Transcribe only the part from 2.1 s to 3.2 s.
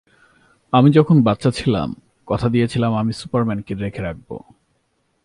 কথা দিয়েছিলাম আমি